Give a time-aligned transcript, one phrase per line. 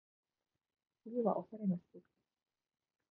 [1.03, 2.01] 冬はおしゃれの季節